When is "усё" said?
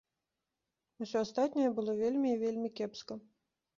1.05-1.17